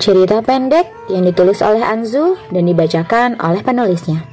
[0.00, 4.24] Cerita pendek yang ditulis oleh Anzu dan dibacakan oleh penulisnya.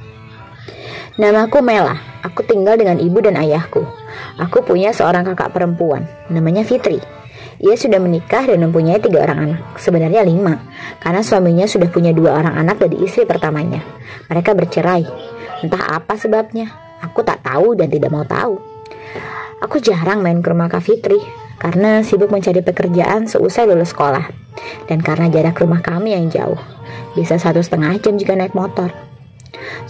[1.20, 1.92] Namaku Mela.
[2.24, 3.84] Aku tinggal dengan ibu dan ayahku.
[4.40, 6.96] Aku punya seorang kakak perempuan, namanya Fitri.
[7.60, 10.56] Ia sudah menikah dan mempunyai tiga orang anak, sebenarnya lima,
[11.04, 13.84] karena suaminya sudah punya dua orang anak dari istri pertamanya.
[14.32, 15.04] Mereka bercerai.
[15.68, 18.56] Entah apa sebabnya, aku tak tahu dan tidak mau tahu.
[19.60, 21.20] Aku jarang main ke rumah Kak Fitri,
[21.58, 24.30] karena sibuk mencari pekerjaan seusai lulus sekolah
[24.86, 26.58] dan karena jarak rumah kami yang jauh,
[27.14, 28.90] bisa satu setengah jam jika naik motor.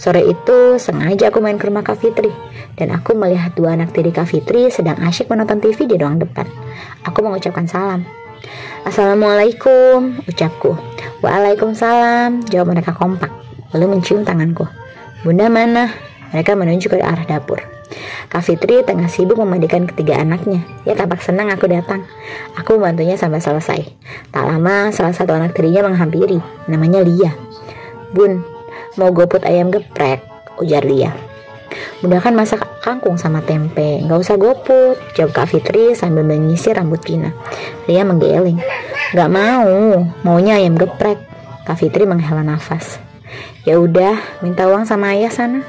[0.01, 2.31] Sore itu sengaja aku main ke rumah Kak Fitri
[2.79, 6.47] dan aku melihat dua anak tiri Kak Fitri sedang asyik menonton TV di ruang depan.
[7.05, 8.07] Aku mengucapkan salam.
[8.87, 10.73] Assalamualaikum, ucapku.
[11.19, 13.29] Waalaikumsalam, jawab mereka kompak,
[13.75, 14.63] lalu mencium tanganku.
[15.19, 15.91] Bunda mana?
[16.31, 17.78] Mereka menunjuk ke arah dapur.
[18.29, 20.61] Kak Fitri tengah sibuk memandikan ketiga anaknya.
[20.85, 22.05] Ya tampak senang aku datang.
[22.57, 23.81] Aku membantunya sampai selesai.
[24.29, 26.37] Tak lama salah satu anak tirinya menghampiri.
[26.69, 27.33] Namanya Lia.
[28.13, 28.45] Bun,
[28.97, 30.21] mau goput ayam geprek,
[30.61, 31.13] ujar Lia.
[32.01, 37.03] Bunda kan masak kangkung sama tempe, nggak usah goput, jawab Kak Fitri sambil menyisir rambut
[37.03, 37.35] Kina.
[37.85, 38.57] Lia menggeleng.
[39.09, 41.17] Gak mau, maunya ayam geprek.
[41.65, 43.01] Kak Fitri menghela nafas.
[43.65, 45.65] Ya udah, minta uang sama ayah sana.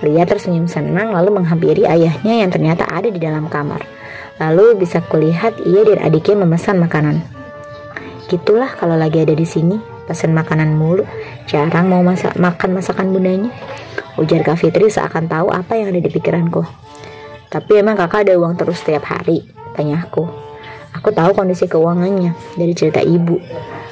[0.00, 3.84] Lia tersenyum senang lalu menghampiri ayahnya yang ternyata ada di dalam kamar.
[4.40, 7.20] Lalu bisa kulihat ia dan adiknya memesan makanan.
[8.32, 9.76] Gitulah kalau lagi ada di sini,
[10.08, 11.04] pesan makanan mulu,
[11.44, 13.52] jarang mau masak makan masakan bundanya.
[14.16, 16.64] Ujar Kak Fitri seakan tahu apa yang ada di pikiranku.
[17.50, 19.44] Tapi emang kakak ada uang terus setiap hari?
[19.76, 20.24] Tanya aku.
[20.96, 23.36] Aku tahu kondisi keuangannya dari cerita ibu.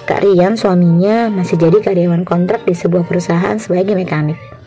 [0.09, 4.58] Kak Rian suaminya masih jadi karyawan kontrak di sebuah perusahaan sebagai mekanik.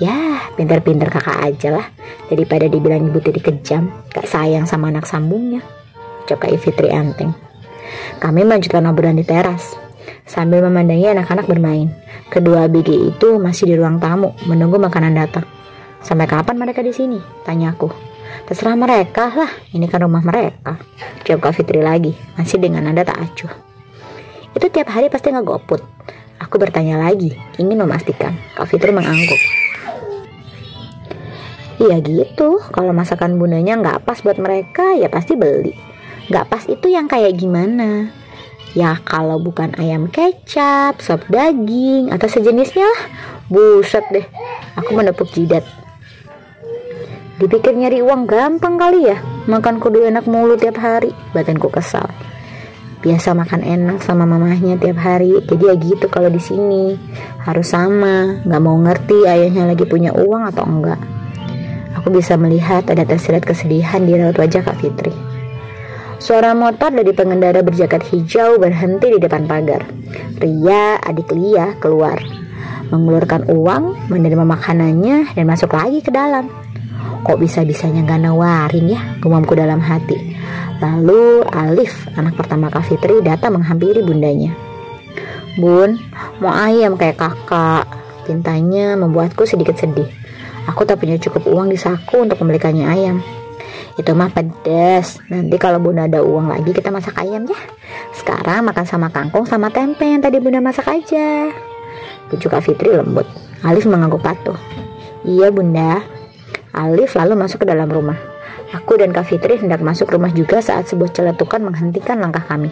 [0.00, 1.86] Ya, pintar-pintar kakak aja lah.
[2.32, 5.60] Daripada dibilang ibu tiri kejam, gak sayang sama anak sambungnya.
[6.24, 7.36] Ucap Kak Fitri Anteng.
[8.16, 9.76] Kami melanjutkan obrolan di teras.
[10.24, 11.92] Sambil memandangi anak-anak bermain.
[12.32, 15.44] Kedua ABG itu masih di ruang tamu, menunggu makanan datang.
[16.00, 17.20] Sampai kapan mereka di sini?
[17.44, 17.92] Tanyaku.
[18.48, 20.80] Terserah mereka lah, ini kan rumah mereka.
[21.28, 23.52] Jawab Kak Fitri lagi, masih dengan nada tak acuh.
[24.56, 25.84] Itu tiap hari pasti ngegoput.
[26.40, 28.32] Aku bertanya lagi, ingin memastikan.
[28.56, 29.59] Kak Fitri mengangguk.
[31.80, 35.72] Iya gitu, kalau masakan bundanya nggak pas buat mereka ya pasti beli.
[36.28, 38.12] Nggak pas itu yang kayak gimana?
[38.76, 43.02] Ya kalau bukan ayam kecap, sop daging, atau sejenisnya lah.
[43.48, 44.28] Buset deh,
[44.76, 45.64] aku menepuk jidat.
[47.40, 49.16] Dipikir nyari uang gampang kali ya,
[49.48, 52.12] makan kudu enak mulu tiap hari, batinku kesal.
[53.00, 57.00] Biasa makan enak sama mamahnya tiap hari, jadi ya gitu kalau di sini
[57.40, 61.00] harus sama, nggak mau ngerti ayahnya lagi punya uang atau enggak.
[62.00, 65.12] Aku bisa melihat ada tersirat kesedihan di raut wajah Kak Fitri.
[66.16, 69.84] Suara motor dari pengendara berjaket hijau berhenti di depan pagar.
[70.40, 72.16] Ria, adik Lia, keluar.
[72.88, 76.48] Mengeluarkan uang, menerima makanannya, dan masuk lagi ke dalam.
[77.20, 80.36] Kok bisa-bisanya gak nawarin ya, gumamku dalam hati.
[80.80, 84.56] Lalu Alif, anak pertama Kak Fitri, datang menghampiri bundanya.
[85.60, 86.00] Bun,
[86.40, 87.84] mau ayam kayak kakak.
[88.24, 90.19] Pintanya membuatku sedikit sedih.
[90.68, 93.24] Aku tak punya cukup uang di saku untuk membelikannya ayam.
[93.96, 95.20] Itu mah pedas.
[95.28, 97.60] Nanti kalau bunda ada uang lagi kita masak ayam ya.
[98.12, 101.52] Sekarang makan sama kangkung sama tempe yang tadi bunda masak aja.
[102.28, 103.26] Pucuk Kak Fitri lembut.
[103.60, 104.56] Alif mengangguk patuh.
[105.24, 106.00] Iya bunda.
[106.72, 108.16] Alif lalu masuk ke dalam rumah.
[108.70, 112.70] Aku dan Kak Fitri hendak masuk rumah juga saat sebuah celetukan menghentikan langkah kami.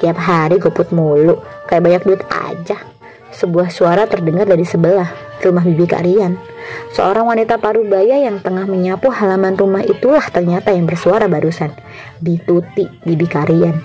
[0.00, 1.36] Tiap hari goput mulu,
[1.68, 2.80] kayak banyak duit aja.
[3.28, 6.36] Sebuah suara terdengar dari sebelah, rumah bibi Kak Rian.
[6.92, 11.72] Seorang wanita parubaya yang tengah menyapu halaman rumah itulah ternyata yang bersuara barusan.
[12.20, 13.76] Bituti, bibi Karian.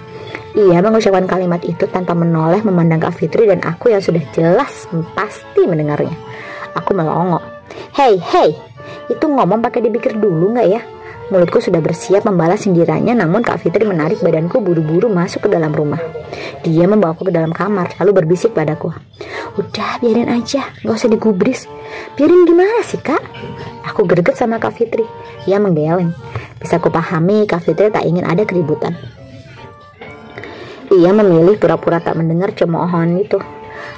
[0.56, 5.68] Ia mengucapkan kalimat itu tanpa menoleh memandang Kak Fitri dan aku yang sudah jelas pasti
[5.68, 6.16] mendengarnya.
[6.76, 7.44] Aku melongo.
[7.96, 8.56] Hei, hei,
[9.12, 10.82] itu ngomong pakai dipikir dulu nggak ya?
[11.26, 15.98] Mulutku sudah bersiap membalas sindirannya namun Kak Fitri menarik badanku buru-buru masuk ke dalam rumah.
[16.62, 18.94] Dia membawaku ke dalam kamar lalu berbisik padaku.
[19.56, 21.64] Udah biarin aja, gak usah digubris.
[22.20, 23.24] Biarin gimana sih kak?
[23.88, 25.08] Aku greget sama Kak Fitri.
[25.48, 26.12] Ia menggeleng.
[26.60, 28.98] Bisa kupahami Kak Fitri tak ingin ada keributan.
[30.92, 33.40] Ia memilih pura-pura tak mendengar cemoohan itu.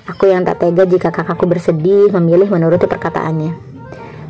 [0.06, 3.52] Aku yang tak tega jika kakakku bersedih memilih menuruti perkataannya.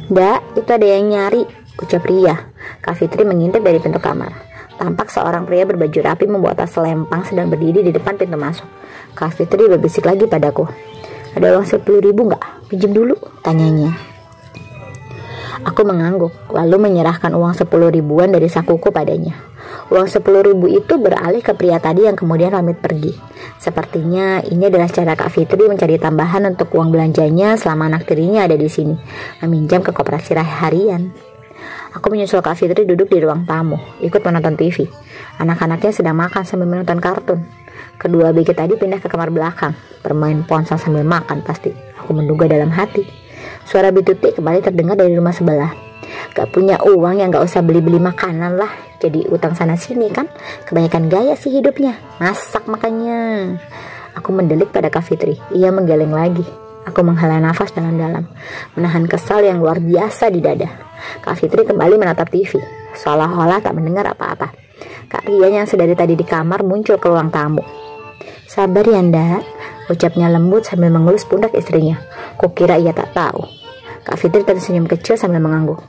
[0.08, 1.44] Dak, itu ada yang nyari,
[1.84, 2.50] ucap Ria.
[2.80, 4.32] Kak Fitri mengintip dari pintu kamar.
[4.78, 8.70] Tampak seorang pria berbaju rapi membawa tas selempang sedang berdiri di depan pintu masuk.
[9.18, 10.70] Kak Fitri berbisik lagi padaku.
[11.38, 12.66] Ada uang sepuluh ribu nggak?
[12.66, 13.14] Pinjam dulu,
[13.46, 13.94] tanyanya.
[15.70, 19.38] Aku mengangguk, lalu menyerahkan uang sepuluh ribuan dari sakuku padanya.
[19.94, 23.14] Uang sepuluh ribu itu beralih ke pria tadi yang kemudian pamit pergi.
[23.62, 28.58] Sepertinya ini adalah cara Kak Fitri mencari tambahan untuk uang belanjanya selama anak tirinya ada
[28.58, 28.98] di sini,
[29.46, 31.14] meminjam ke koperasi harian.
[31.94, 34.90] Aku menyusul Kak Fitri duduk di ruang tamu, ikut menonton TV.
[35.38, 37.46] Anak-anaknya sedang makan sambil menonton kartun.
[37.98, 39.74] Kedua BG tadi pindah ke kamar belakang,
[40.06, 41.74] bermain ponsel sambil makan pasti.
[42.02, 43.04] Aku menduga dalam hati.
[43.68, 45.74] Suara Bituti kembali terdengar dari rumah sebelah.
[46.32, 48.72] Gak punya uang yang gak usah beli-beli makanan lah.
[48.98, 50.30] Jadi utang sana sini kan.
[50.66, 51.98] Kebanyakan gaya sih hidupnya.
[52.22, 53.58] Masak makanya.
[54.18, 55.38] Aku mendelik pada Kak Fitri.
[55.54, 56.46] Ia menggeleng lagi.
[56.88, 58.26] Aku menghela nafas dalam-dalam.
[58.80, 60.72] Menahan kesal yang luar biasa di dada.
[61.22, 62.58] Kak Fitri kembali menatap TV.
[62.96, 64.67] Seolah-olah tak mendengar apa-apa.
[65.08, 67.64] Kak Rian yang sedari tadi di kamar muncul ke ruang tamu.
[68.44, 69.40] Sabar ya ndak,
[69.88, 71.96] ucapnya lembut sambil mengelus pundak istrinya.
[72.36, 73.48] Kukira ia tak tahu.
[74.04, 75.80] Kak Fitri tersenyum kecil sambil mengangguk.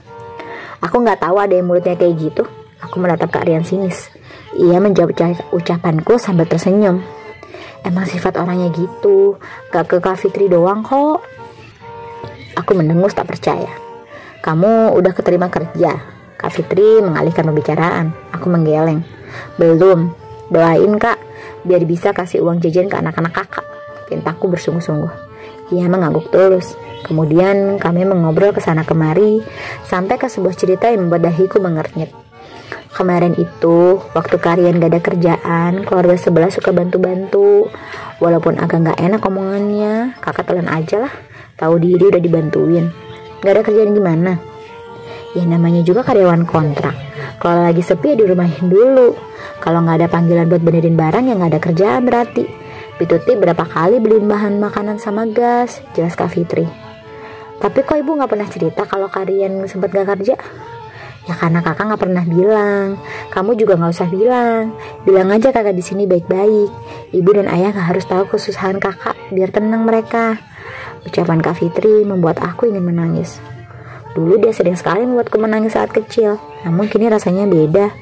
[0.79, 2.47] Aku nggak tahu ada yang mulutnya kayak gitu.
[2.79, 4.07] Aku menatap Kak Rian sinis.
[4.55, 5.11] Ia menjawab
[5.51, 7.03] ucapanku sambil tersenyum.
[7.83, 9.39] Emang sifat orangnya gitu,
[9.71, 11.23] gak ke Kak Fitri doang kok.
[12.59, 13.71] Aku mendengus tak percaya.
[14.43, 16.18] Kamu udah keterima kerja.
[16.39, 18.15] Kak Fitri mengalihkan pembicaraan.
[18.31, 19.03] Aku menggeleng.
[19.59, 20.15] Belum.
[20.49, 21.19] Doain kak,
[21.67, 23.67] biar bisa kasih uang jajan ke anak-anak kakak.
[24.09, 25.13] Pintaku bersungguh-sungguh.
[25.75, 26.79] Ia mengangguk tulus.
[27.05, 29.45] Kemudian kami mengobrol ke sana kemari
[29.85, 32.15] sampai ke sebuah cerita yang membuat dahiku mengernyit.
[32.89, 37.69] Kemarin itu, waktu kalian gak ada kerjaan, keluarga sebelah suka bantu-bantu.
[38.19, 41.13] Walaupun agak gak enak omongannya, kakak telan aja lah.
[41.61, 42.91] Tahu diri udah dibantuin.
[43.45, 44.58] Gak ada kerjaan gimana?
[45.37, 46.97] Ya namanya juga karyawan kontrak.
[47.37, 49.13] Kalau lagi sepi ya di rumahin dulu.
[49.61, 52.45] Kalau nggak ada panggilan buat benerin barang ya nggak ada kerjaan berarti.
[52.99, 56.67] Bituti berapa kali beliin bahan makanan sama gas, jelas Kak Fitri.
[57.59, 60.39] Tapi kok ibu nggak pernah cerita kalau kalian sempat gak kerja?
[61.29, 62.97] Ya karena kakak nggak pernah bilang.
[63.29, 64.73] Kamu juga nggak usah bilang.
[65.05, 66.71] Bilang aja kakak di sini baik-baik.
[67.13, 70.41] Ibu dan ayah nggak harus tahu kesusahan kakak biar tenang mereka.
[71.05, 73.58] Ucapan Kak Fitri membuat aku ingin menangis.
[74.17, 77.93] Dulu dia sering sekali membuatku menangis saat kecil, namun kini rasanya beda.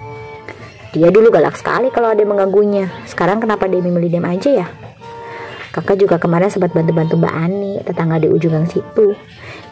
[0.97, 2.89] Dia dulu galak sekali kalau ada yang mengganggunya.
[3.05, 4.67] Sekarang kenapa dia memilih diam aja ya?
[5.77, 9.13] Kakak juga kemarin sempat bantu-bantu Mbak Ani, tetangga di ujung gang situ.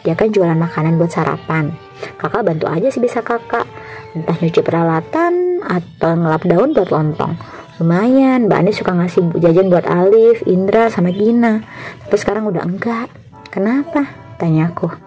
[0.05, 1.73] Dia kan jualan makanan buat sarapan.
[2.21, 3.65] Kakak bantu aja sih bisa kakak.
[4.13, 7.33] Entah nyuci peralatan atau ngelap daun buat lontong.
[7.81, 11.65] Lumayan, Mbak Ani suka ngasih jajan buat Alif, Indra, sama Gina.
[12.05, 13.09] Tapi sekarang udah enggak.
[13.49, 14.05] Kenapa?
[14.37, 15.04] Tanyaku.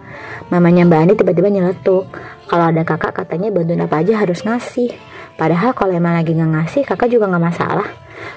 [0.49, 2.09] Mamanya Mbak Ani tiba-tiba nyeletuk.
[2.49, 4.93] Kalau ada kakak katanya bantuin apa aja harus ngasih.
[5.39, 7.87] Padahal kalau emang lagi nggak ngasih, kakak juga nggak masalah.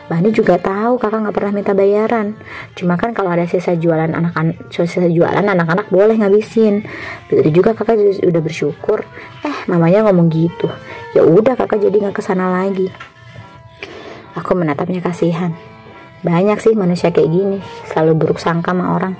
[0.06, 2.38] Bani juga tahu kakak nggak pernah minta bayaran.
[2.78, 6.86] Cuma kan kalau ada sisa jualan anak-anak, sisa jualan anak-anak boleh ngabisin.
[7.32, 9.02] Begitu juga kakak udah bersyukur.
[9.42, 10.70] Eh, mamanya ngomong gitu.
[11.18, 12.94] Ya udah kakak jadi nggak ke sana lagi.
[14.38, 15.58] Aku menatapnya kasihan.
[16.22, 17.58] Banyak sih manusia kayak gini,
[17.90, 19.18] selalu buruk sangka sama orang.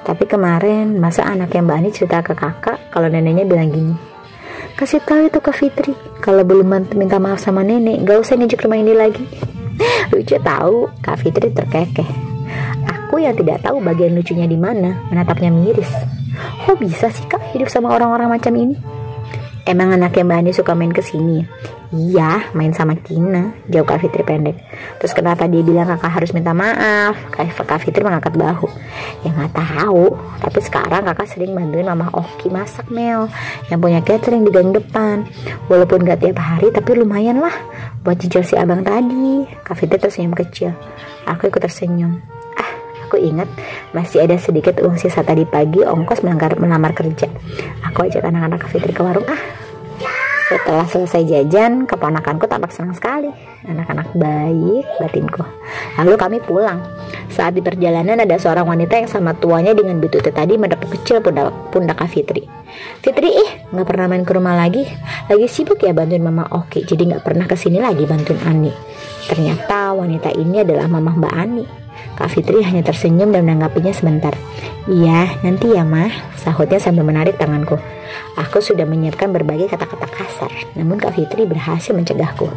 [0.00, 3.94] Tapi kemarin masa anak yang Mbak Ani cerita ke kakak kalau neneknya bilang gini,
[4.80, 5.92] Kasih tahu itu ke Fitri.
[6.24, 9.24] Kalau belum minta maaf sama nenek, gak usah ngejek rumah ini lagi.
[10.12, 12.08] Lucu tahu, Kak Fitri terkekeh.
[12.88, 15.90] Aku yang tidak tahu bagian lucunya di mana, menatapnya miris.
[16.64, 18.78] Kok bisa sih kak hidup sama orang-orang macam ini?
[19.68, 21.44] Emang anaknya Mbak Ani suka main ke sini?
[21.90, 24.54] Iya, main sama Tina, jauh Kak Fitri pendek.
[25.02, 27.18] Terus kenapa dia bilang kakak harus minta maaf?
[27.34, 28.70] Kak, Fitri mengangkat bahu.
[29.26, 33.26] Ya nggak tahu, tapi sekarang kakak sering bantuin Mama Oki masak Mel,
[33.74, 35.26] yang punya catering di gang depan.
[35.66, 37.54] Walaupun gak tiap hari, tapi lumayan lah
[38.06, 39.50] buat cicil si abang tadi.
[39.66, 40.70] Kak Fitri tersenyum kecil.
[41.26, 42.22] Aku ikut tersenyum.
[42.54, 42.70] Ah,
[43.10, 43.50] aku ingat
[43.90, 47.26] masih ada sedikit uang sisa tadi pagi ongkos melamar kerja.
[47.90, 49.26] Aku ajak anak-anak Kak Fitri ke warung.
[49.26, 49.42] Ah,
[50.46, 53.30] setelah selesai jajan, keponakanku tampak senang sekali.
[53.66, 55.42] Anak-anak baik batinku.
[55.98, 56.82] Lalu kami pulang.
[57.30, 61.50] Saat di perjalanan ada seorang wanita yang sama tuanya dengan bitute tadi menepuk kecil pundak,
[61.74, 62.46] pundak Kak Fitri.
[63.02, 64.86] Fitri ih nggak pernah main ke rumah lagi.
[65.26, 68.70] Lagi sibuk ya bantuin Mama Oke, jadi nggak pernah ke sini lagi bantuin Ani.
[69.26, 71.79] Ternyata wanita ini adalah Mama Mbak Ani.
[72.20, 74.36] Kak Fitri hanya tersenyum dan menanggapinya sebentar.
[74.84, 77.80] Iya, nanti ya mah, sahutnya sambil menarik tanganku.
[78.36, 82.52] Aku sudah menyiapkan berbagai kata-kata kasar, namun Kak Fitri berhasil mencegahku.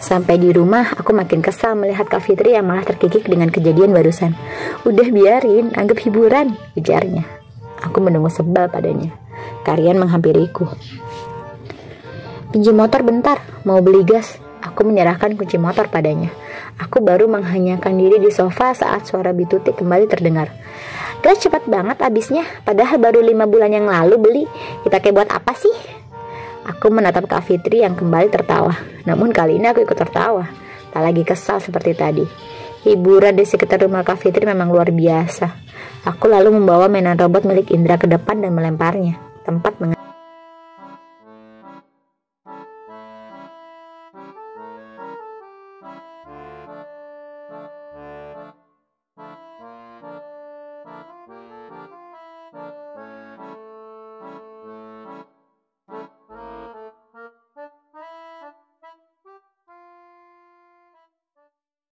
[0.00, 4.32] Sampai di rumah, aku makin kesal melihat Kak Fitri yang malah terkikik dengan kejadian barusan.
[4.88, 7.20] Udah biarin, anggap hiburan, ujarnya.
[7.84, 9.12] Aku menunggu sebal padanya.
[9.60, 10.72] Karian menghampiriku.
[12.48, 14.40] Pinjam motor bentar, mau beli gas.
[14.64, 16.32] Aku menyerahkan kunci motor padanya.
[16.76, 20.52] Aku baru menghanyakan diri di sofa saat suara Bituti kembali terdengar.
[21.24, 24.44] Gas cepat banget abisnya, padahal baru lima bulan yang lalu beli.
[24.84, 25.72] Kita kayak buat apa sih?
[26.68, 28.76] Aku menatap Kak Fitri yang kembali tertawa.
[29.08, 30.44] Namun kali ini aku ikut tertawa.
[30.92, 32.26] Tak lagi kesal seperti tadi.
[32.84, 35.46] Hiburan di sekitar rumah Kak Fitri memang luar biasa.
[36.04, 39.16] Aku lalu membawa mainan robot milik Indra ke depan dan melemparnya.
[39.48, 39.95] Tempat